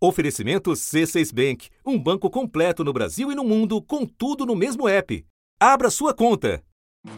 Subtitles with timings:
[0.00, 4.88] Oferecimento C6 Bank, um banco completo no Brasil e no mundo, com tudo no mesmo
[4.88, 5.26] app.
[5.58, 6.62] Abra sua conta.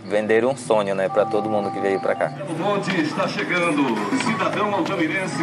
[0.07, 2.33] Vender um sonho, né, para todo mundo que veio para cá.
[2.49, 3.83] O bonde está chegando,
[4.25, 5.43] cidadão altamirense.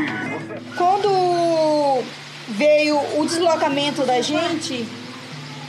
[0.76, 2.04] Quando
[2.50, 4.88] veio o deslocamento da gente,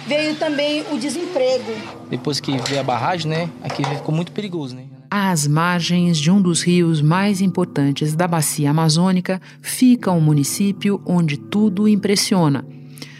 [0.06, 1.70] veio também o desemprego.
[2.08, 4.87] Depois que veio a barragem, né, aqui ficou muito perigoso, né?
[5.10, 11.38] Às margens de um dos rios mais importantes da bacia amazônica fica um município onde
[11.38, 12.66] tudo impressiona.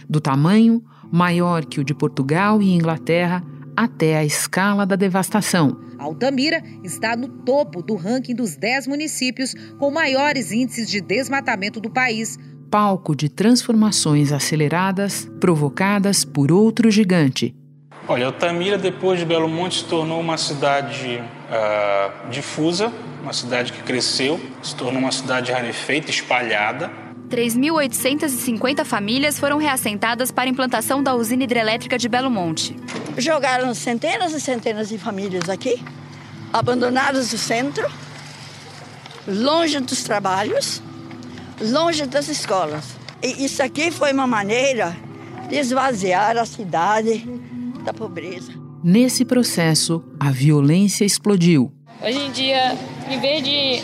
[0.08, 3.42] Do tamanho maior que o de Portugal e Inglaterra,
[3.76, 5.80] até a escala da devastação.
[5.98, 11.90] Altamira está no topo do ranking dos 10 municípios com maiores índices de desmatamento do
[11.90, 12.38] país.
[12.70, 17.54] Palco de transformações aceleradas provocadas por outro gigante,
[18.10, 22.90] Olha, Altamira, depois de Belo Monte, se tornou uma cidade uh, difusa,
[23.22, 26.90] uma cidade que cresceu, se tornou uma cidade rarefeita, espalhada.
[27.28, 32.74] 3.850 famílias foram reassentadas para a implantação da usina hidrelétrica de Belo Monte.
[33.18, 35.84] Jogaram centenas e centenas de famílias aqui,
[36.50, 37.86] abandonadas do centro,
[39.26, 40.82] longe dos trabalhos,
[41.60, 42.96] longe das escolas.
[43.22, 44.96] E isso aqui foi uma maneira
[45.50, 47.26] de esvaziar a cidade
[47.88, 48.52] da pobreza.
[48.84, 51.72] Nesse processo, a violência explodiu.
[52.02, 52.76] Hoje em dia,
[53.10, 53.82] em vez de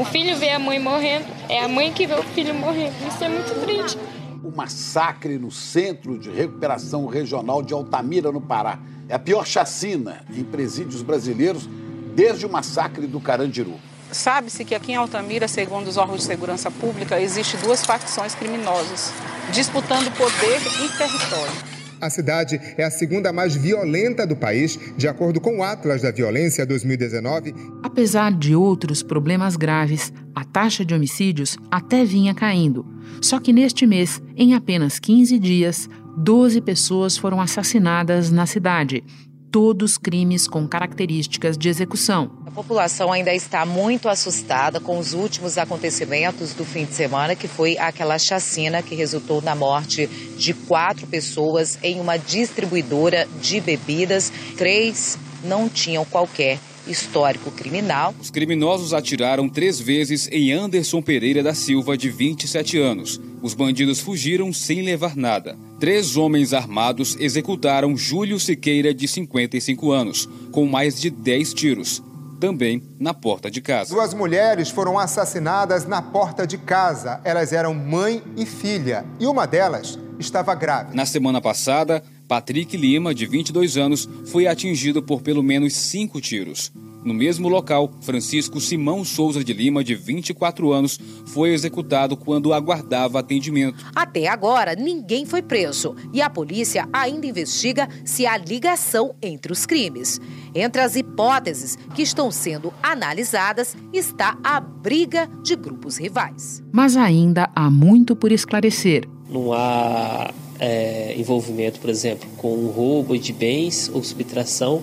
[0.00, 2.94] o filho ver a mãe morrendo, é a mãe que vê o filho morrendo.
[3.06, 3.98] Isso é muito triste.
[4.44, 8.78] O massacre no Centro de Recuperação Regional de Altamira, no Pará.
[9.08, 11.68] É a pior chacina em presídios brasileiros
[12.14, 13.74] desde o massacre do Carandiru.
[14.10, 19.12] Sabe-se que aqui em Altamira, segundo os órgãos de segurança pública, existe duas facções criminosas
[19.50, 21.71] disputando poder e território.
[22.02, 26.10] A cidade é a segunda mais violenta do país, de acordo com o Atlas da
[26.10, 27.54] Violência 2019.
[27.80, 32.84] Apesar de outros problemas graves, a taxa de homicídios até vinha caindo.
[33.20, 39.04] Só que neste mês, em apenas 15 dias, 12 pessoas foram assassinadas na cidade
[39.52, 42.30] todos crimes com características de execução.
[42.46, 47.46] A população ainda está muito assustada com os últimos acontecimentos do fim de semana, que
[47.46, 50.06] foi aquela chacina que resultou na morte
[50.38, 54.32] de quatro pessoas em uma distribuidora de bebidas.
[54.56, 58.14] Três não tinham qualquer histórico criminal.
[58.20, 63.20] Os criminosos atiraram três vezes em Anderson Pereira da Silva, de 27 anos.
[63.40, 65.56] Os bandidos fugiram sem levar nada.
[65.80, 72.02] Três homens armados executaram Júlio Siqueira, de 55 anos, com mais de 10 tiros.
[72.38, 73.94] Também na porta de casa.
[73.94, 77.20] Duas mulheres foram assassinadas na porta de casa.
[77.24, 79.04] Elas eram mãe e filha.
[79.20, 80.94] E uma delas estava grávida.
[80.94, 86.72] Na semana passada, Patrick Lima, de 22 anos, foi atingido por pelo menos cinco tiros.
[87.04, 93.18] No mesmo local, Francisco Simão Souza de Lima, de 24 anos, foi executado quando aguardava
[93.18, 93.84] atendimento.
[93.94, 99.66] Até agora, ninguém foi preso e a polícia ainda investiga se há ligação entre os
[99.66, 100.18] crimes.
[100.54, 106.62] Entre as hipóteses que estão sendo analisadas está a briga de grupos rivais.
[106.72, 109.06] Mas ainda há muito por esclarecer.
[109.28, 114.80] Não há é, envolvimento, por exemplo, com roubo de bens ou subtração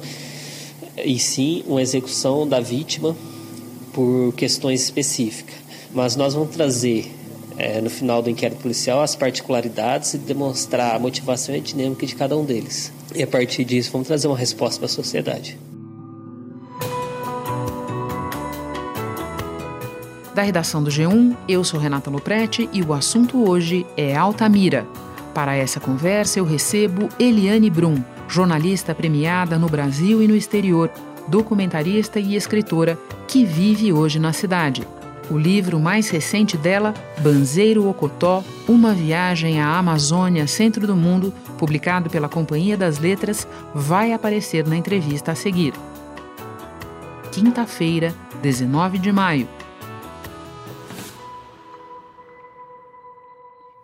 [0.97, 3.16] e sim uma execução da vítima
[3.94, 5.56] por questões específicas.
[5.94, 7.09] Mas nós vamos trazer
[7.57, 12.06] é, no final do inquérito policial as particularidades e demonstrar a motivação e a dinâmica
[12.06, 12.91] de cada um deles.
[13.16, 15.57] E a partir disso vamos trazer uma resposta para a sociedade.
[20.35, 24.85] Da redação do G1, eu sou Renata Loprete e o assunto hoje é Altamira.
[25.34, 30.90] Para essa conversa eu recebo Eliane Brum, jornalista premiada no Brasil e no exterior,
[31.28, 32.97] documentarista e escritora
[33.28, 34.85] que vive hoje na cidade.
[35.29, 42.09] O livro mais recente dela, Banzeiro Ocotó, Uma Viagem à Amazônia, Centro do Mundo, publicado
[42.09, 45.73] pela Companhia das Letras, vai aparecer na entrevista a seguir.
[47.31, 48.11] Quinta-feira,
[48.41, 49.47] 19 de maio.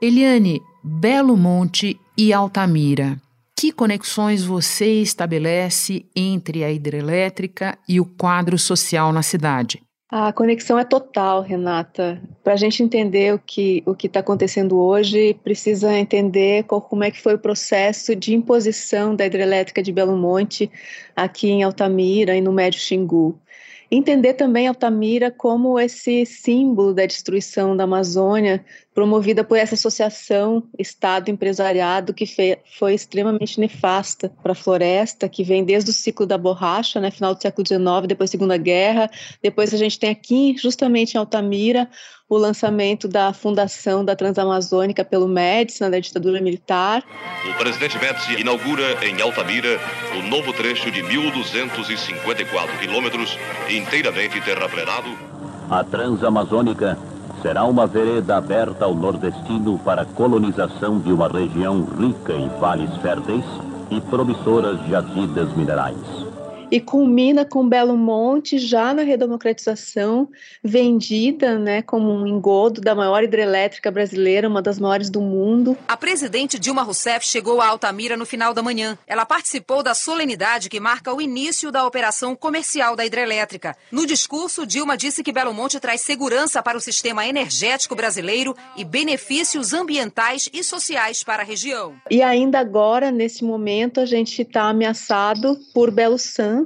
[0.01, 3.17] Eliane, Belo Monte e Altamira
[3.57, 9.81] que conexões você estabelece entre a hidrelétrica e o quadro social na cidade?
[10.11, 12.21] A conexão é total, Renata.
[12.43, 17.09] Para a gente entender o que o está acontecendo hoje, precisa entender qual, como é
[17.09, 20.69] que foi o processo de imposição da hidrelétrica de Belo Monte
[21.15, 23.39] aqui em Altamira e no Médio Xingu.
[23.97, 32.13] Entender também Altamira como esse símbolo da destruição da Amazônia, promovida por essa associação Estado-empresariado,
[32.13, 32.25] que
[32.77, 37.33] foi extremamente nefasta para a floresta, que vem desde o ciclo da borracha, né, final
[37.33, 39.09] do século XIX, depois Segunda Guerra.
[39.41, 41.89] Depois a gente tem aqui, justamente em Altamira,
[42.27, 47.03] o lançamento da fundação da Transamazônica pelo Médici na ditadura militar.
[47.47, 49.79] O presidente Médici inaugura em Altamira
[50.17, 53.37] o novo trecho de 1.254 quilômetros
[53.69, 55.09] inteiramente terraplenado.
[55.69, 56.97] A Transamazônica
[57.41, 62.89] será uma vereda aberta ao nordestino para a colonização de uma região rica em vales
[63.03, 63.45] férteis
[63.91, 66.24] e promissoras jazidas minerais
[66.71, 70.29] e culmina com Belo Monte já na redemocratização,
[70.63, 75.77] vendida né, como um engodo da maior hidrelétrica brasileira, uma das maiores do mundo.
[75.87, 78.97] A presidente Dilma Rousseff chegou a Altamira no final da manhã.
[79.07, 83.75] Ela participou da solenidade que marca o início da operação comercial da hidrelétrica.
[83.91, 88.83] No discurso, Dilma disse que Belo Monte traz segurança para o sistema energético brasileiro e
[88.83, 91.95] benefícios ambientais e sociais para a região.
[92.09, 96.64] E ainda agora, nesse momento, a gente está ameaçado por Belo San,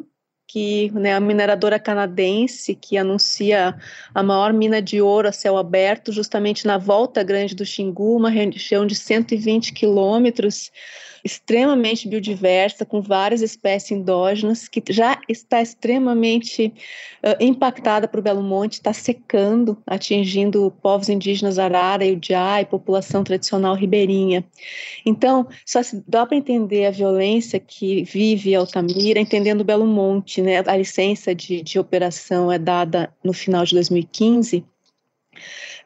[0.50, 3.76] que né, a mineradora canadense que anuncia
[4.16, 8.32] a maior mina de ouro a céu aberto, justamente na volta grande do Xingu, uma
[8.32, 10.72] região de 120 quilômetros,
[11.24, 16.74] extremamente biodiversa, com várias espécies endógenas, que já está extremamente
[17.24, 23.76] uh, impactada por Belo Monte, está secando, atingindo povos indígenas Arara, Udiá e população tradicional
[23.76, 24.46] ribeirinha.
[25.06, 30.64] Então, só se dá para entender a violência que vive Altamira, entendendo Belo Monte, né?
[30.66, 34.64] A licença de, de operação é dada no final de 2015,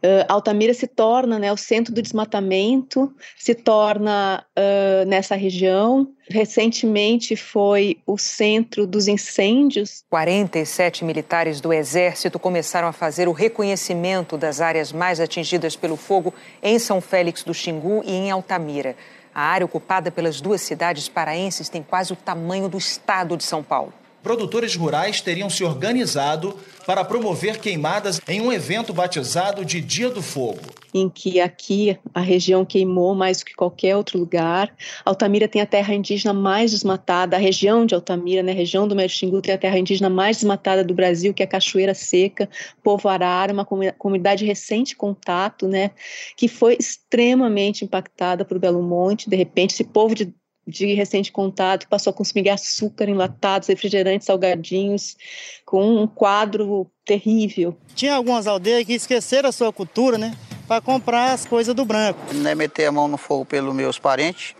[0.03, 6.07] Uh, Altamira se torna né, o centro do desmatamento, se torna uh, nessa região.
[6.29, 10.03] Recentemente foi o centro dos incêndios.
[10.09, 16.33] 47 militares do Exército começaram a fazer o reconhecimento das áreas mais atingidas pelo fogo
[16.61, 18.95] em São Félix do Xingu e em Altamira.
[19.33, 23.63] A área ocupada pelas duas cidades paraenses tem quase o tamanho do estado de São
[23.63, 30.09] Paulo produtores rurais teriam se organizado para promover queimadas em um evento batizado de Dia
[30.09, 30.59] do Fogo.
[30.93, 34.73] Em que aqui a região queimou mais do que qualquer outro lugar.
[35.05, 38.95] Altamira tem a terra indígena mais desmatada, a região de Altamira, né, a região do
[38.95, 42.49] Médio Xingu, tem a terra indígena mais desmatada do Brasil, que é a Cachoeira Seca,
[42.83, 45.91] Povo Arara, uma comunidade recente contato, né,
[46.37, 49.29] que foi extremamente impactada por Belo Monte.
[49.29, 50.33] De repente, esse povo de
[50.65, 55.17] de recente contato, passou a consumir açúcar enlatados, refrigerantes, salgadinhos,
[55.65, 57.77] com um quadro terrível.
[57.95, 60.35] Tinha algumas aldeias que esqueceram a sua cultura, né?
[60.67, 62.19] Para comprar as coisas do branco.
[62.33, 64.55] Não é meter a mão no fogo pelos meus parentes.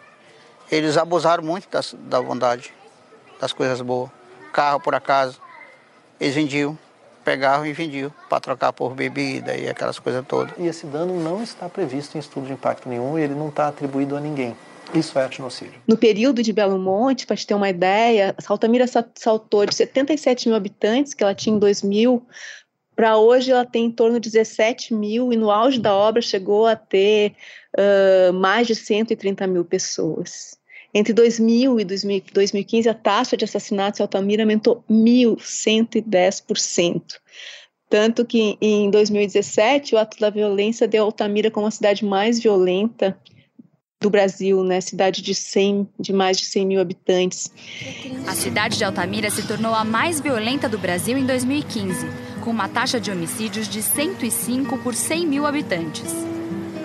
[0.69, 2.73] Eles abusaram muito das, da vontade,
[3.39, 4.09] das coisas boas.
[4.51, 5.41] Carro, por acaso,
[6.19, 6.77] eles vendiam,
[7.23, 10.53] pegavam e vendiam para trocar por bebida e aquelas coisas todas.
[10.57, 13.69] E esse dano não está previsto em estudo de impacto nenhum e ele não está
[13.69, 14.55] atribuído a ninguém.
[14.93, 15.81] Isso é etnocídio.
[15.87, 20.55] No período de Belo Monte, para te ter uma ideia, Altamira saltou de 77 mil
[20.55, 22.25] habitantes, que ela tinha em 2000,
[22.95, 26.67] para hoje ela tem em torno de 17 mil, e no auge da obra chegou
[26.67, 27.33] a ter
[27.77, 30.61] uh, mais de 130 mil pessoas.
[30.93, 37.01] Entre 2000 e 2015, a taxa de assassinatos em Altamira aumentou 1.110%.
[37.89, 43.17] Tanto que em 2017, o ato da violência deu Altamira como a cidade mais violenta
[44.03, 44.81] do Brasil, né?
[44.81, 47.49] Cidade de 100, de mais de 100 mil habitantes.
[48.27, 52.05] A cidade de Altamira se tornou a mais violenta do Brasil em 2015,
[52.41, 56.13] com uma taxa de homicídios de 105 por 100 mil habitantes.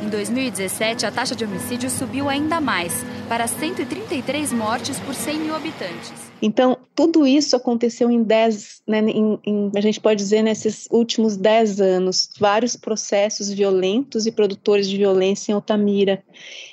[0.00, 5.56] Em 2017, a taxa de homicídios subiu ainda mais, para 133 mortes por 100 mil
[5.56, 6.27] habitantes.
[6.40, 11.36] Então, tudo isso aconteceu em 10, né, em, em, a gente pode dizer, nesses últimos
[11.36, 16.22] 10 anos, vários processos violentos e produtores de violência em Altamira,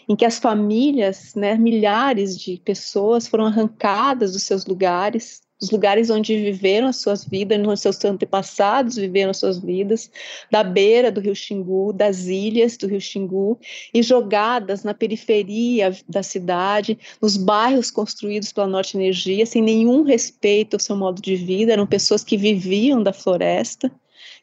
[0.07, 6.09] em que as famílias, né, milhares de pessoas foram arrancadas dos seus lugares, dos lugares
[6.09, 10.11] onde viveram as suas vidas, onde seus antepassados viveram as suas vidas,
[10.51, 13.57] da beira do rio Xingu, das ilhas do rio Xingu,
[13.93, 20.75] e jogadas na periferia da cidade, nos bairros construídos pela Norte Energia, sem nenhum respeito
[20.75, 23.91] ao seu modo de vida, eram pessoas que viviam da floresta,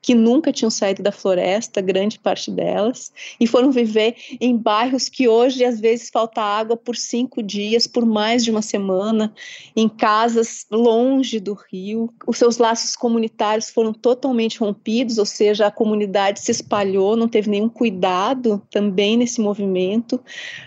[0.01, 5.29] que nunca tinham saído da floresta, grande parte delas, e foram viver em bairros que
[5.29, 9.33] hoje às vezes falta água por cinco dias, por mais de uma semana,
[9.77, 12.13] em casas longe do rio.
[12.27, 17.51] Os seus laços comunitários foram totalmente rompidos, ou seja, a comunidade se espalhou, não teve
[17.51, 20.21] nenhum cuidado também nesse movimento.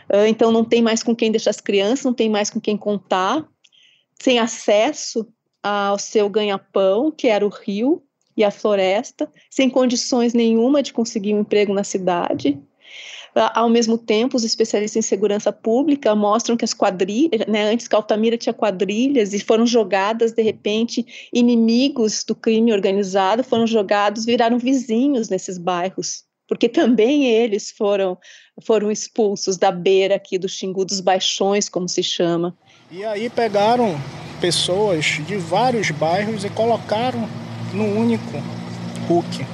[0.10, 2.78] Ah, então não tem mais com quem deixar as crianças, não tem mais com quem
[2.78, 3.46] contar,
[4.22, 5.28] sem acesso
[5.62, 8.04] ao seu ganha-pão, que era o rio,
[8.36, 12.60] e a floresta, sem condições nenhuma de conseguir um emprego na cidade.
[13.54, 17.96] Ao mesmo tempo, os especialistas em segurança pública mostram que as quadrilhas, né, antes que
[17.96, 24.58] Altamira tinha quadrilhas e foram jogadas, de repente, inimigos do crime organizado, foram jogados, viraram
[24.58, 28.18] vizinhos nesses bairros porque também eles foram
[28.64, 32.56] foram expulsos da beira aqui do Xingu dos Baixões, como se chama.
[32.90, 34.00] E aí pegaram
[34.40, 37.28] pessoas de vários bairros e colocaram
[37.76, 38.42] no único
[39.08, 39.46] Hulk.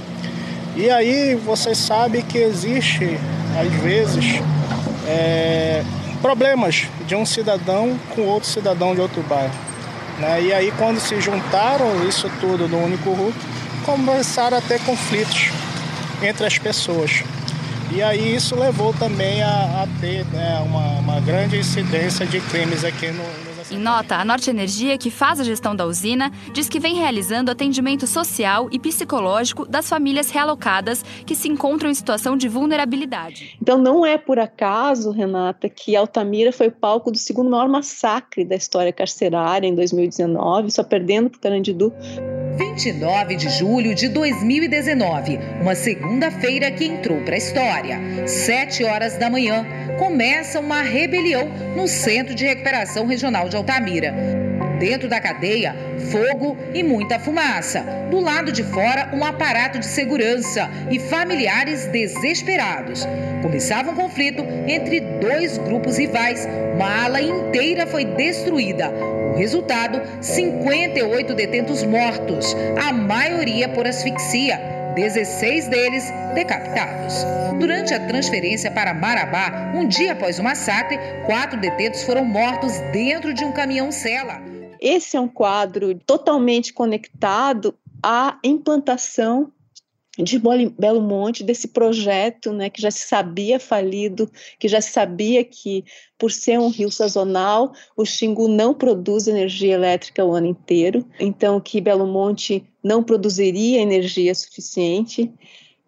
[0.75, 3.19] E aí você sabe que existe,
[3.59, 4.41] às vezes,
[5.07, 5.83] é,
[6.21, 9.53] problemas de um cidadão com outro cidadão de outro bairro.
[10.19, 10.43] Né?
[10.43, 13.37] E aí quando se juntaram isso tudo no único Hulk,
[13.85, 15.49] começaram a ter conflitos
[16.21, 17.23] entre as pessoas.
[17.93, 22.85] E aí isso levou também a, a ter né, uma, uma, grande incidência de crimes
[22.85, 23.23] aqui no,
[23.71, 27.49] em nota, a Norte Energia, que faz a gestão da usina, diz que vem realizando
[27.49, 33.57] atendimento social e psicológico das famílias realocadas que se encontram em situação de vulnerabilidade.
[33.61, 38.55] Então não é por acaso, Renata, que Altamira foi palco do segundo maior massacre da
[38.55, 41.93] história carcerária em 2019, só perdendo para Carandidu
[42.57, 47.99] 29 de julho de 2019, uma segunda-feira que entrou para a história.
[48.27, 49.65] Sete horas da manhã,
[49.97, 54.13] começa uma rebelião no Centro de Recuperação Regional de Altamira.
[54.79, 55.75] Dentro da cadeia,
[56.11, 57.81] fogo e muita fumaça.
[58.09, 63.07] Do lado de fora, um aparato de segurança e familiares desesperados.
[63.43, 66.47] Começava um conflito entre dois grupos rivais.
[66.73, 68.91] Uma ala inteira foi destruída.
[69.31, 74.59] O resultado: 58 detentos mortos, a maioria por asfixia.
[74.95, 76.03] 16 deles
[76.35, 77.25] decapitados.
[77.57, 83.33] Durante a transferência para Marabá, um dia após o massacre, quatro detentos foram mortos dentro
[83.33, 84.41] de um caminhão-cela.
[84.81, 87.73] Esse é um quadro totalmente conectado
[88.03, 89.51] à implantação
[90.21, 95.43] de Belo Monte, desse projeto né, que já se sabia falido, que já se sabia
[95.43, 95.83] que,
[96.17, 101.59] por ser um rio sazonal, o Xingu não produz energia elétrica o ano inteiro, então
[101.59, 105.31] que Belo Monte não produziria energia suficiente,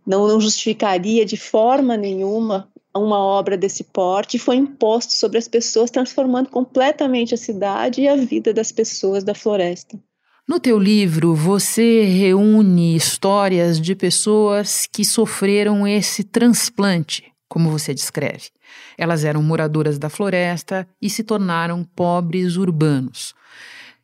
[0.06, 5.90] não, não justificaria de forma nenhuma uma obra desse porte foi imposto sobre as pessoas,
[5.90, 10.00] transformando completamente a cidade e a vida das pessoas da floresta.
[10.46, 18.50] No teu livro, você reúne histórias de pessoas que sofreram esse transplante, como você descreve.
[18.98, 23.34] Elas eram moradoras da floresta e se tornaram pobres urbanos.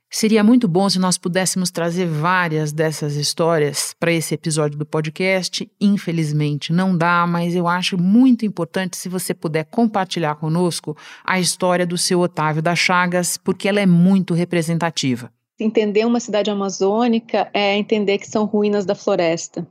[0.10, 5.70] Seria muito bom se nós pudéssemos trazer várias dessas histórias para esse episódio do podcast.
[5.80, 11.86] Infelizmente não dá, mas eu acho muito importante se você puder compartilhar conosco a história
[11.86, 15.30] do seu Otávio das Chagas, porque ela é muito representativa.
[15.60, 19.68] Entender uma cidade amazônica é entender que são ruínas da floresta.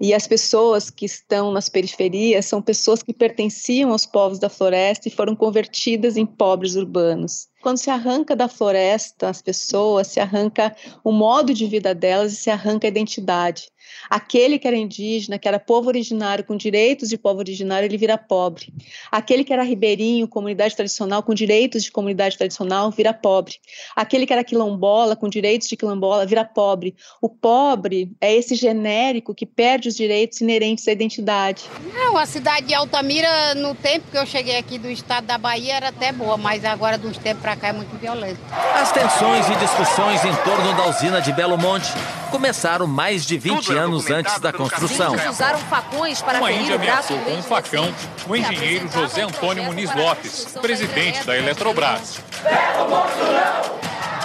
[0.00, 5.06] E as pessoas que estão nas periferias são pessoas que pertenciam aos povos da floresta
[5.06, 7.46] e foram convertidas em pobres urbanos.
[7.62, 10.74] Quando se arranca da floresta as pessoas, se arranca
[11.04, 13.68] o modo de vida delas e se arranca a identidade.
[14.08, 18.18] Aquele que era indígena, que era povo originário com direitos de povo originário, ele vira
[18.18, 18.72] pobre.
[19.10, 23.54] Aquele que era ribeirinho, comunidade tradicional com direitos de comunidade tradicional, vira pobre.
[23.94, 26.94] Aquele que era quilombola com direitos de quilombola, vira pobre.
[27.20, 31.64] O pobre é esse genérico que perde os direitos inerentes à identidade.
[31.94, 35.74] Não, a cidade de Altamira, no tempo que eu cheguei aqui do estado da Bahia,
[35.74, 38.40] era até boa, mas agora, de uns tempos para cá, é muito violento.
[38.74, 41.92] As tensões e discussões em torno da usina de Belo Monte
[42.32, 45.14] começaram mais de 20 anos antes da construção.
[45.28, 47.94] usaram facões para Uma índia ameaçou com um facão
[48.26, 52.20] o engenheiro José Antônio Muniz Lopes, presidente da Eletrobras.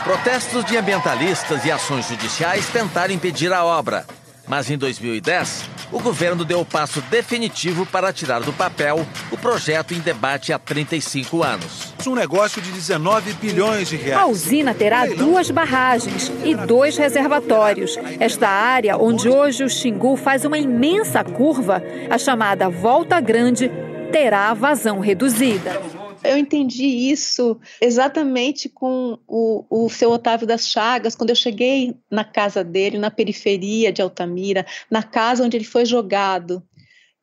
[0.05, 4.05] Protestos de ambientalistas e ações judiciais tentaram impedir a obra,
[4.47, 9.93] mas em 2010 o governo deu o passo definitivo para tirar do papel o projeto
[9.93, 11.93] em debate há 35 anos.
[12.05, 14.21] Um negócio de 19 bilhões de reais.
[14.21, 17.97] A usina terá duas barragens e dois reservatórios.
[18.19, 23.71] Esta área, onde hoje o Xingu faz uma imensa curva, a chamada Volta Grande,
[24.11, 25.96] terá vazão reduzida.
[26.23, 32.23] Eu entendi isso exatamente com o, o seu Otávio das Chagas, quando eu cheguei na
[32.23, 36.63] casa dele, na periferia de Altamira, na casa onde ele foi jogado.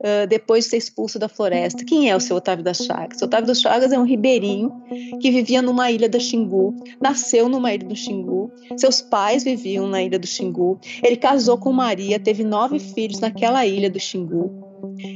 [0.01, 1.85] Uh, depois de ser expulso da floresta.
[1.85, 3.23] Quem é o seu Otávio das Chagas?
[3.23, 4.71] O Otávio das Chagas é um ribeirinho
[5.21, 10.03] que vivia numa ilha do Xingu, nasceu numa ilha do Xingu, seus pais viviam na
[10.03, 14.65] ilha do Xingu, ele casou com Maria, teve nove filhos naquela ilha do Xingu.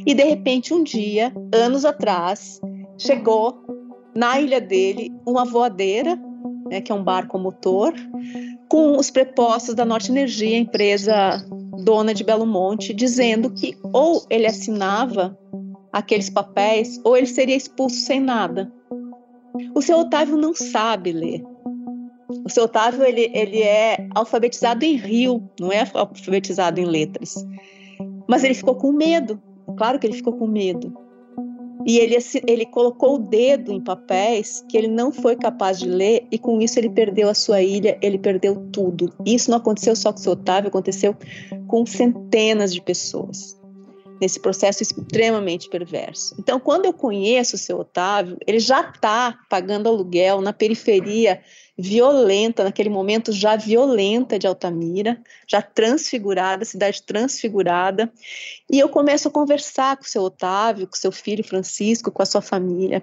[0.07, 2.61] E de repente, um dia, anos atrás,
[2.99, 3.63] chegou
[4.15, 6.21] na ilha dele uma voadeira,
[6.69, 7.95] né, que é um barco motor,
[8.69, 11.43] com os prepostos da Norte Energia, empresa
[11.85, 15.39] dona de Belo Monte, dizendo que ou ele assinava
[15.93, 18.71] aqueles papéis ou ele seria expulso sem nada.
[19.75, 21.43] O seu Otávio não sabe ler.
[22.45, 27.35] O seu Otávio ele, ele é alfabetizado em Rio, não é alfabetizado em letras.
[28.29, 29.41] Mas ele ficou com medo
[29.77, 30.93] claro que ele ficou com medo.
[31.89, 36.27] E ele, ele colocou o dedo em papéis que ele não foi capaz de ler,
[36.31, 39.11] e com isso ele perdeu a sua ilha, ele perdeu tudo.
[39.25, 41.17] Isso não aconteceu só com o seu Otávio, aconteceu
[41.67, 43.58] com centenas de pessoas
[44.21, 46.35] nesse processo extremamente perverso.
[46.39, 51.41] Então, quando eu conheço o seu Otávio, ele já está pagando aluguel na periferia
[51.77, 58.13] violenta, naquele momento já violenta de Altamira, já transfigurada, cidade transfigurada.
[58.71, 62.27] E eu começo a conversar com o seu Otávio, com seu filho Francisco, com a
[62.27, 63.03] sua família.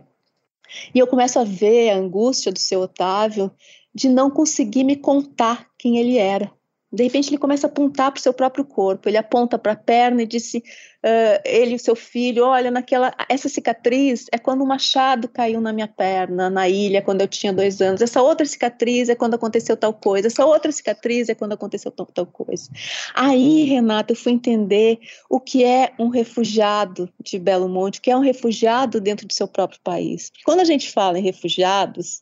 [0.94, 3.50] E eu começo a ver a angústia do seu Otávio
[3.94, 6.52] de não conseguir me contar quem ele era.
[6.92, 9.10] De repente ele começa a apontar para o seu próprio corpo.
[9.10, 10.64] Ele aponta para a perna e disse:
[11.06, 15.62] uh, ele e seu filho, olha, naquela essa cicatriz é quando o um machado caiu
[15.62, 18.02] na minha perna na ilha quando eu tinha dois anos.
[18.02, 20.28] Essa outra cicatriz é quando aconteceu tal coisa.
[20.28, 22.70] Essa outra cicatriz é quando aconteceu tal, tal coisa.
[23.14, 28.12] Aí, Renata, eu fui entender o que é um refugiado de Belo Monte, o que
[28.12, 30.32] é um refugiado dentro do seu próprio país.
[30.44, 32.22] Quando a gente fala em refugiados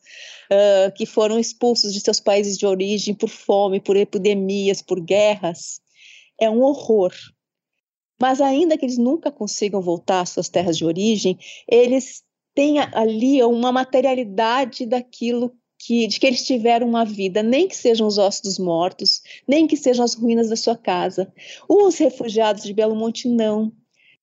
[0.52, 5.82] uh, que foram expulsos de seus países de origem por fome, por epidemias, por guerras,
[6.40, 7.13] é um horror.
[8.24, 11.38] Mas ainda que eles nunca consigam voltar às suas terras de origem,
[11.68, 12.24] eles
[12.56, 18.08] têm ali uma materialidade daquilo que, de que eles tiveram uma vida, nem que sejam
[18.08, 21.34] os ossos dos mortos, nem que sejam as ruínas da sua casa.
[21.68, 23.74] Os refugiados de Belo Monte não.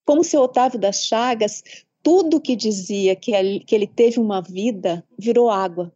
[0.03, 1.61] Como seu Otávio das Chagas,
[2.01, 5.93] tudo que dizia que ele teve uma vida virou água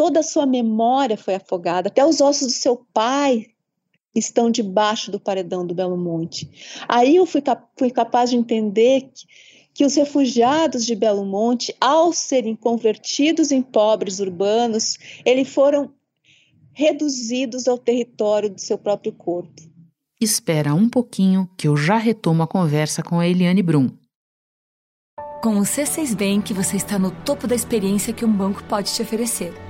[0.00, 3.48] toda a sua memória foi afogada, até os ossos do seu pai
[4.14, 6.50] estão debaixo do paredão do Belo Monte.
[6.88, 7.42] Aí eu fui,
[7.76, 9.26] fui capaz de entender que,
[9.74, 15.92] que os refugiados de Belo Monte, ao serem convertidos em pobres urbanos, eles foram
[16.72, 19.62] reduzidos ao território do seu próprio corpo.
[20.20, 23.88] Espera um pouquinho que eu já retomo a conversa com a Eliane Brum.
[25.42, 29.00] Com o C6 Bank, você está no topo da experiência que um banco pode te
[29.00, 29.69] oferecer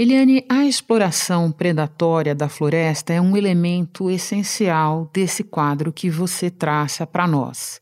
[0.00, 7.04] Eliane, a exploração predatória da floresta é um elemento essencial desse quadro que você traça
[7.04, 7.80] para nós.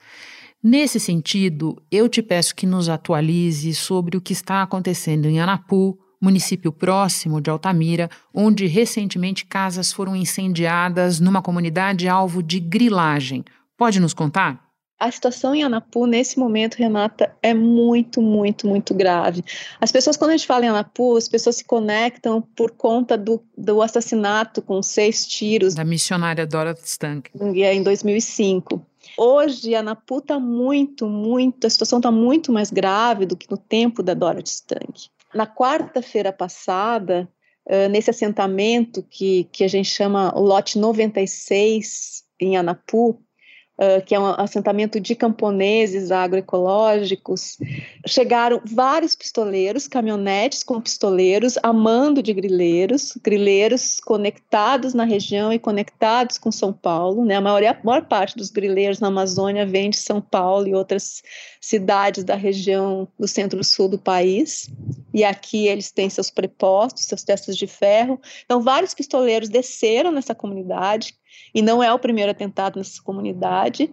[0.64, 5.98] Nesse sentido, eu te peço que nos atualize sobre o que está acontecendo em Anapu,
[6.18, 13.44] município próximo de Altamira, onde recentemente casas foram incendiadas numa comunidade alvo de grilagem.
[13.76, 14.65] Pode nos contar?
[14.98, 19.44] A situação em Anapu, nesse momento, Renata, é muito, muito, muito grave.
[19.78, 23.42] As pessoas, quando a gente fala em Anapu, as pessoas se conectam por conta do,
[23.56, 25.74] do assassinato com seis tiros.
[25.74, 27.30] Da missionária Dorothy Stank.
[27.38, 28.84] Em 2005.
[29.18, 34.02] Hoje, Anapu está muito, muito, a situação está muito mais grave do que no tempo
[34.02, 35.08] da Dorothy Stank.
[35.34, 37.28] Na quarta-feira passada,
[37.66, 43.20] uh, nesse assentamento que, que a gente chama o lote 96, em Anapu,
[43.78, 47.58] Uh, que é um assentamento de camponeses agroecológicos,
[48.06, 55.58] chegaram vários pistoleiros, caminhonetes com pistoleiros, a mando de grileiros, grileiros conectados na região e
[55.58, 57.22] conectados com São Paulo.
[57.26, 57.36] Né?
[57.36, 61.22] A, maior, a maior parte dos grileiros na Amazônia vem de São Paulo e outras
[61.60, 64.70] cidades da região do centro-sul do país.
[65.12, 68.20] E aqui eles têm seus prepostos, seus testes de ferro.
[68.44, 71.14] Então, vários pistoleiros desceram nessa comunidade,
[71.54, 73.90] e não é o primeiro atentado nessa comunidade.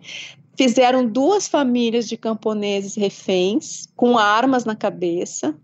[0.56, 5.56] Fizeram duas famílias de camponeses reféns com armas na cabeça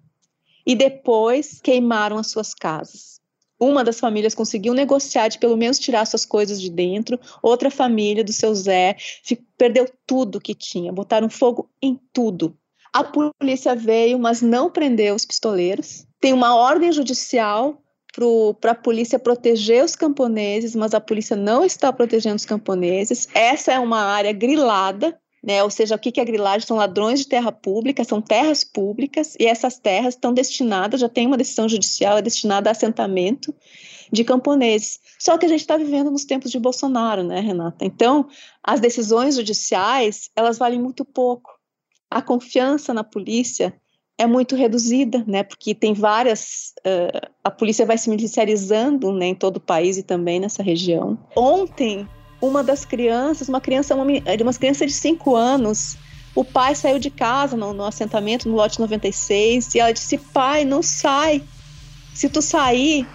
[0.66, 3.20] e depois queimaram as suas casas.
[3.60, 8.24] Uma das famílias conseguiu negociar de pelo menos tirar suas coisas de dentro, outra família
[8.24, 8.96] do seu Zé
[9.58, 12.58] perdeu tudo que tinha, botaram fogo em tudo.
[12.94, 16.08] A polícia veio, mas não prendeu os pistoleiros.
[16.20, 17.82] Tem uma ordem judicial
[18.60, 23.28] para a polícia proteger os camponeses, mas a polícia não está protegendo os camponeses.
[23.34, 25.64] Essa é uma área grilada, né?
[25.64, 26.68] Ou seja, o que é grilagem?
[26.68, 31.28] São ladrões de terra pública, são terras públicas, e essas terras estão destinadas, já tem
[31.28, 33.54] uma decisão judicial, é destinada a assentamento
[34.12, 35.00] de camponeses.
[35.20, 37.86] Só que a gente está vivendo nos tempos de Bolsonaro, né, Renata?
[37.86, 38.28] Então,
[38.64, 41.52] as decisões judiciais, elas valem muito pouco.
[42.10, 43.74] A confiança na polícia
[44.20, 45.44] é muito reduzida, né?
[45.44, 50.04] Porque tem várias, uh, a polícia vai se militarizando, né, em todo o país e
[50.04, 51.18] também nessa região.
[51.36, 52.06] Ontem,
[52.42, 55.98] uma das crianças, uma criança, uma, uma criança de 5 anos,
[56.36, 60.64] O pai saiu de casa no, no assentamento, no lote 96, e ela disse: Pai,
[60.64, 61.42] não sai.
[62.14, 63.08] Se tu sair,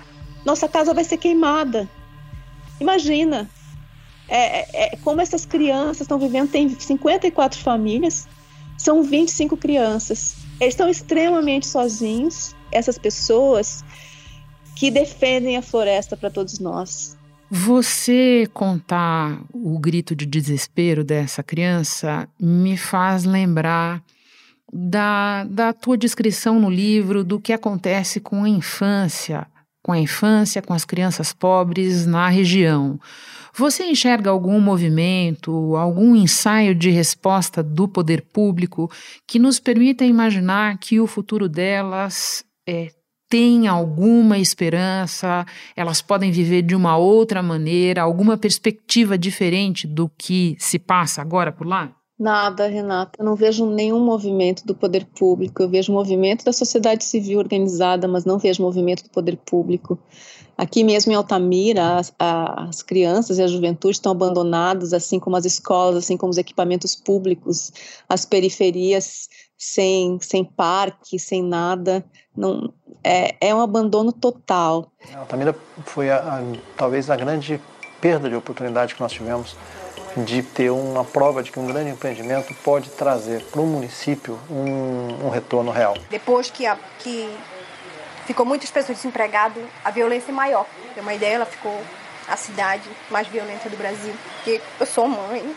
[0.45, 1.89] nossa casa vai ser queimada.
[2.81, 3.49] Imagina
[4.29, 6.51] é, é, é como essas crianças estão vivendo.
[6.51, 8.27] Tem 54 famílias,
[8.77, 10.44] são 25 crianças.
[10.61, 13.85] Eles estão extremamente sozinhos, essas pessoas
[14.77, 17.17] que defendem a floresta para todos nós.
[17.51, 24.03] Você contar o grito de desespero dessa criança me faz lembrar
[24.73, 29.47] da, da tua descrição no livro do que acontece com a infância,
[29.85, 32.99] com a infância, com as crianças pobres na região.
[33.55, 38.91] Você enxerga algum movimento, algum ensaio de resposta do poder público
[39.29, 42.89] que nos permita imaginar que o futuro delas é,
[43.29, 45.45] tem alguma esperança,
[45.77, 51.53] elas podem viver de uma outra maneira, alguma perspectiva diferente do que se passa agora
[51.53, 51.95] por lá?
[52.19, 53.19] Nada, Renata.
[53.19, 55.63] Eu não vejo nenhum movimento do poder público.
[55.63, 59.99] Eu vejo movimento da sociedade civil organizada, mas não vejo movimento do poder público.
[60.57, 65.45] Aqui mesmo em Altamira, as, as crianças e a juventude estão abandonadas, assim como as
[65.45, 67.73] escolas, assim como os equipamentos públicos,
[68.09, 72.05] as periferias sem, sem parque, sem nada.
[72.37, 72.73] Não,
[73.03, 74.93] é, é um abandono total.
[75.13, 76.43] Altamira foi a, a,
[76.77, 77.61] talvez a grande
[78.01, 79.57] perda de oportunidade que nós tivemos
[80.17, 85.27] de ter uma prova de que um grande empreendimento pode trazer para o município um,
[85.27, 85.97] um, retorno real.
[86.09, 87.29] Depois que, a, que
[88.27, 90.67] ficou muitas pessoas desempregadas, a violência é maior.
[90.95, 91.77] Tem uma ideia, ela ficou
[92.29, 94.15] a cidade mais violenta do Brasil.
[94.37, 95.55] Porque eu sou mãe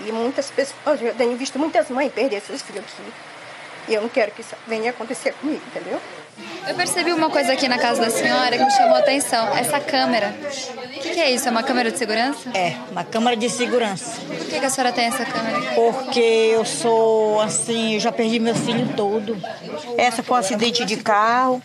[0.00, 3.12] e muitas pessoas, eu tenho visto muitas mães perder seus filhos aqui.
[3.86, 6.00] E eu não quero que isso venha acontecer comigo, entendeu?
[6.66, 9.54] Eu percebi uma coisa aqui na casa da senhora que me chamou a atenção.
[9.56, 10.34] Essa câmera.
[10.96, 11.46] O que, que, é isso?
[11.46, 12.50] É uma câmera de segurança?
[12.54, 14.20] É, uma câmera de segurança.
[14.20, 15.60] Por que, que a senhora tem essa câmera?
[15.74, 19.36] Porque eu sou assim, eu já perdi meu filho todo.
[19.98, 21.62] Essa foi um acidente de carro.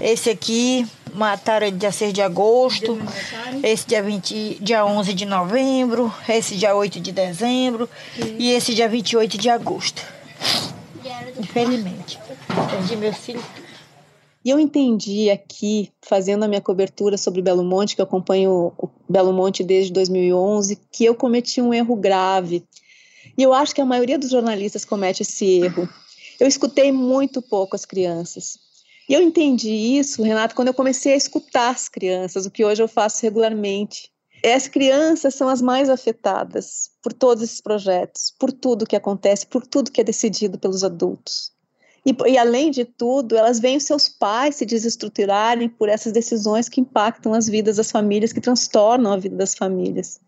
[0.00, 3.00] Esse aqui mataram ele dia 6 de agosto,
[3.62, 7.88] esse dia, 20, dia 11 de novembro, esse dia 8 de dezembro
[8.38, 10.02] e esse dia 28 de agosto.
[11.38, 12.18] Infelizmente.
[12.70, 13.42] Perdi meu filho.
[14.46, 18.88] E eu entendi aqui, fazendo a minha cobertura sobre Belo Monte, que eu acompanho o
[19.08, 22.62] Belo Monte desde 2011, que eu cometi um erro grave.
[23.36, 25.88] E eu acho que a maioria dos jornalistas comete esse erro.
[26.38, 28.56] Eu escutei muito pouco as crianças.
[29.08, 32.80] E eu entendi isso, Renato, quando eu comecei a escutar as crianças, o que hoje
[32.80, 34.12] eu faço regularmente.
[34.44, 39.66] As crianças são as mais afetadas por todos esses projetos, por tudo que acontece, por
[39.66, 41.55] tudo que é decidido pelos adultos.
[42.06, 46.80] E, e, além de tudo, elas veem seus pais se desestruturarem por essas decisões que
[46.80, 50.20] impactam as vidas das famílias, que transtornam a vida das famílias.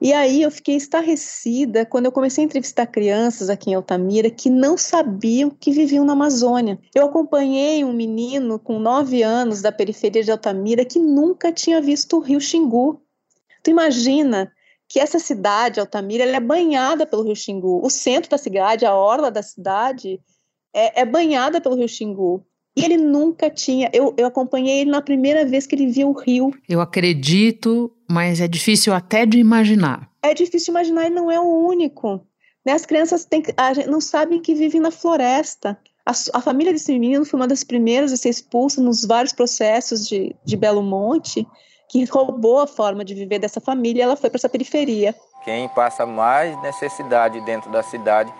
[0.00, 4.50] E aí eu fiquei estarrecida quando eu comecei a entrevistar crianças aqui em Altamira que
[4.50, 6.76] não sabiam que viviam na Amazônia.
[6.92, 12.16] Eu acompanhei um menino com nove anos da periferia de Altamira que nunca tinha visto
[12.16, 13.00] o rio Xingu.
[13.62, 14.50] Tu imagina
[14.88, 17.80] que essa cidade, Altamira, ela é banhada pelo rio Xingu.
[17.80, 20.20] O centro da cidade, a orla da cidade,
[20.74, 22.44] é, é banhada pelo rio Xingu.
[22.76, 23.90] E ele nunca tinha.
[23.92, 26.54] Eu, eu acompanhei ele na primeira vez que ele viu o rio.
[26.68, 30.10] Eu acredito, mas é difícil até de imaginar.
[30.22, 32.26] É difícil imaginar, ele não é o único.
[32.64, 32.72] Né?
[32.72, 33.42] As crianças têm,
[33.88, 35.78] não sabem que vivem na floresta.
[36.06, 40.08] A, a, família desse menino foi uma das primeiras a ser expulsa nos vários processos
[40.08, 41.46] de, de Belo Monte,
[41.90, 45.14] que roubou a forma de viver dessa família e ela foi para essa periferia.
[45.44, 48.32] Quem passa mais necessidade dentro da cidade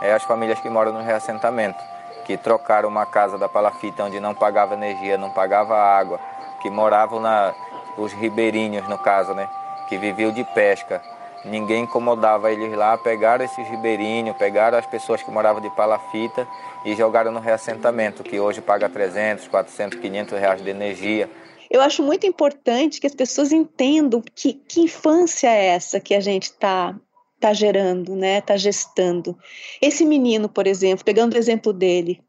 [0.00, 1.82] é as famílias que moram no reassentamento,
[2.24, 6.20] que trocaram uma casa da palafita onde não pagava energia, não pagava água,
[6.60, 7.54] que moravam na
[7.96, 9.48] os ribeirinhos no caso, né,
[9.88, 11.02] que viviam de pesca.
[11.44, 16.46] Ninguém incomodava eles lá, pegaram esses ribeirinhos, pegaram as pessoas que moravam de palafita
[16.84, 21.30] e jogaram no reassentamento, que hoje paga 300, 400, 500 reais de energia.
[21.70, 26.20] Eu acho muito importante que as pessoas entendam que, que infância é essa que a
[26.20, 26.94] gente está
[27.38, 28.38] está gerando, né?
[28.38, 29.38] Está gestando.
[29.80, 32.20] Esse menino, por exemplo, pegando o exemplo dele,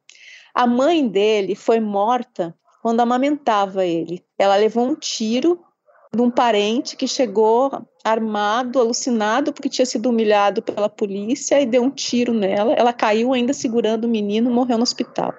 [0.54, 4.24] a mãe dele foi morta quando amamentava ele.
[4.38, 5.60] Ela levou um tiro
[6.14, 11.84] de um parente que chegou armado, alucinado, porque tinha sido humilhado pela polícia e deu
[11.84, 12.74] um tiro nela.
[12.74, 15.34] Ela caiu ainda segurando o menino, morreu no hospital.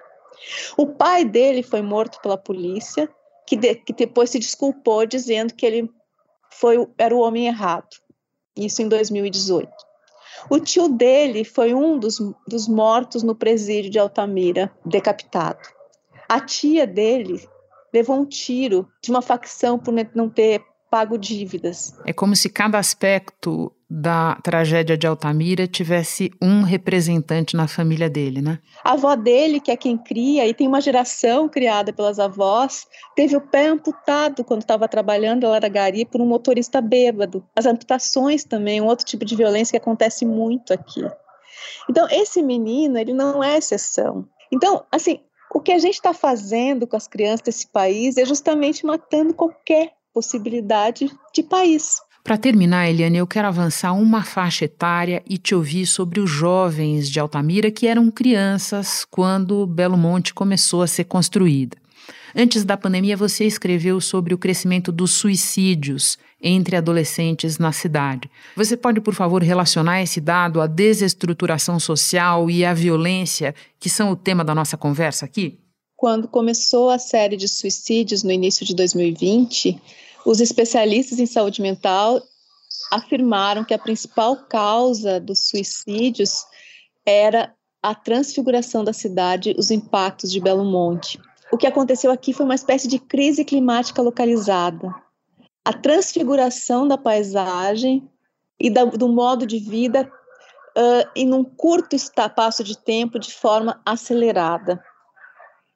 [0.76, 3.08] O pai dele foi morto pela polícia,
[3.46, 5.90] que, de, que depois se desculpou dizendo que ele
[6.52, 7.88] foi era o homem errado
[8.56, 9.70] isso em 2018.
[10.48, 15.60] O tio dele foi um dos, dos mortos no presídio de Altamira, decapitado.
[16.28, 17.46] A tia dele
[17.92, 21.94] levou um tiro de uma facção por não ter pago dívidas.
[22.06, 28.40] É como se cada aspecto da tragédia de Altamira tivesse um representante na família dele,
[28.40, 28.60] né?
[28.84, 33.34] A avó dele, que é quem cria, e tem uma geração criada pelas avós, teve
[33.36, 37.44] o pé amputado quando estava trabalhando ela era gari por um motorista bêbado.
[37.56, 41.04] As amputações também, um outro tipo de violência que acontece muito aqui.
[41.88, 44.24] Então, esse menino, ele não é exceção.
[44.52, 45.18] Então, assim,
[45.52, 49.92] o que a gente está fazendo com as crianças desse país é justamente matando qualquer
[50.12, 52.00] possibilidade de país.
[52.22, 57.08] Para terminar, Eliane, eu quero avançar uma faixa etária e te ouvir sobre os jovens
[57.08, 61.76] de Altamira que eram crianças quando Belo Monte começou a ser construída.
[62.36, 68.30] Antes da pandemia, você escreveu sobre o crescimento dos suicídios entre adolescentes na cidade.
[68.56, 74.10] Você pode, por favor, relacionar esse dado à desestruturação social e à violência, que são
[74.10, 75.58] o tema da nossa conversa aqui?
[75.96, 79.78] Quando começou a série de suicídios no início de 2020,
[80.24, 82.20] os especialistas em saúde mental
[82.90, 86.44] afirmaram que a principal causa dos suicídios
[87.06, 91.18] era a transfiguração da cidade, os impactos de Belo Monte.
[91.52, 94.94] O que aconteceu aqui foi uma espécie de crise climática localizada.
[95.64, 98.08] A transfiguração da paisagem
[98.58, 100.10] e da, do modo de vida
[100.76, 104.82] uh, em um curto espaço de tempo de forma acelerada.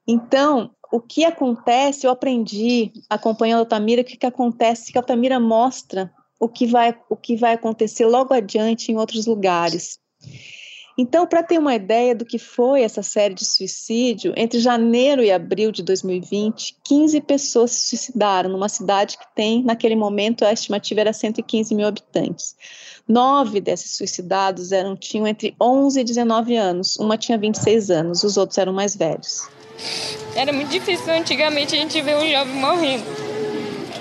[0.06, 5.00] Então, o que acontece, eu aprendi acompanhando a Altamira, o que, que acontece, que a
[5.00, 9.98] Altamira mostra o que vai, o que vai acontecer logo adiante em outros lugares.
[10.96, 15.32] Então, para ter uma ideia do que foi essa série de suicídio, entre janeiro e
[15.32, 21.00] abril de 2020, 15 pessoas se suicidaram numa cidade que tem, naquele momento, a estimativa
[21.00, 22.54] era 115 mil habitantes.
[23.08, 28.36] Nove desses suicidados eram, tinham entre 11 e 19 anos, uma tinha 26 anos, os
[28.36, 29.48] outros eram mais velhos.
[30.34, 33.04] Era muito difícil antigamente a gente ver um jovem morrendo.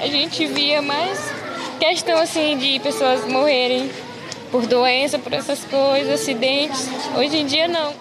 [0.02, 1.20] A gente via mais
[1.80, 3.90] questão assim de pessoas morrerem
[4.52, 6.88] por doença, por essas coisas, acidentes.
[7.18, 7.94] Hoje em dia não.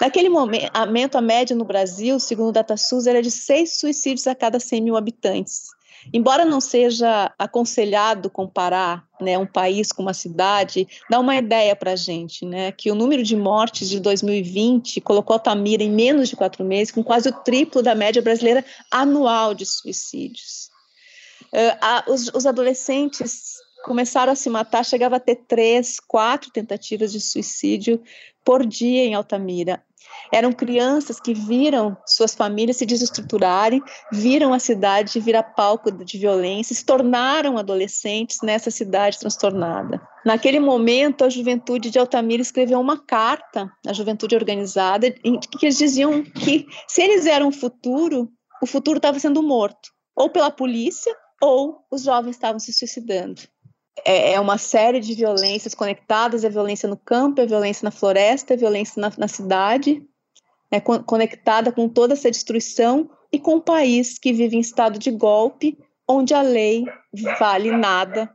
[0.00, 4.58] Naquele momento, a média no Brasil, segundo o DataSUS, era de seis suicídios a cada
[4.58, 5.68] 100 mil habitantes.
[6.12, 11.92] Embora não seja aconselhado comparar né, um país com uma cidade, dá uma ideia para
[11.92, 16.36] a gente, né, que o número de mortes de 2020 colocou Altamira em menos de
[16.36, 20.70] quatro meses, com quase o triplo da média brasileira anual de suicídios.
[21.52, 27.12] Uh, a, os, os adolescentes começaram a se matar, chegava a ter três, quatro tentativas
[27.12, 28.02] de suicídio
[28.44, 29.82] por dia em Altamira.
[30.32, 36.74] Eram crianças que viram suas famílias se desestruturarem, viram a cidade virar palco de violência,
[36.74, 40.00] se tornaram adolescentes nessa cidade transtornada.
[40.24, 45.78] Naquele momento, a juventude de Altamira escreveu uma carta à juventude organizada em que eles
[45.78, 48.30] diziam que se eles eram o futuro,
[48.62, 53.42] o futuro estava sendo morto, ou pela polícia, ou os jovens estavam se suicidando
[54.04, 58.54] é, é uma série de violências conectadas, é violência no campo, é violência na floresta,
[58.54, 60.02] é violência na, na cidade,
[60.70, 65.10] é conectada com toda essa destruição e com um país que vive em estado de
[65.10, 66.84] golpe, onde a lei
[67.38, 68.30] vale nada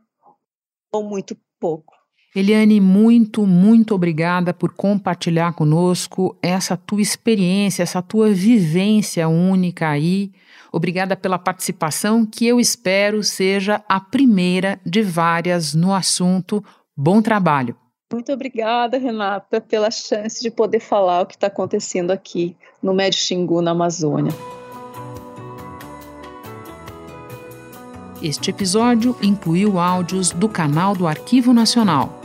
[0.92, 1.94] ou muito pouco.
[2.36, 10.34] Eliane, muito, muito obrigada por compartilhar conosco essa tua experiência, essa tua vivência única aí
[10.76, 16.62] Obrigada pela participação, que eu espero seja a primeira de várias no assunto.
[16.98, 17.78] Bom trabalho.
[18.12, 23.18] Muito obrigada, Renata, pela chance de poder falar o que está acontecendo aqui no Médio
[23.18, 24.34] Xingu, na Amazônia.
[28.22, 32.25] Este episódio incluiu áudios do canal do Arquivo Nacional.